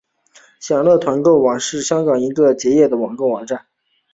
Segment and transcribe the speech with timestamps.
[0.59, 3.67] 享乐团购网是香港一个已结业的团购网站。